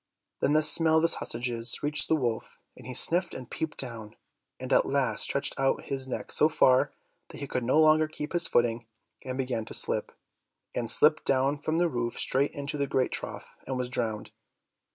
[0.39, 4.15] Then the smell of the sausages reached the wolf, and he sniffed and peeped down,
[4.59, 6.91] and at last stretched out his neck so far
[7.29, 8.87] that he could no longer keep his footing
[9.23, 10.11] and began to slip,
[10.73, 14.31] and slipped down from the roof straight into the great trough, and was drowned.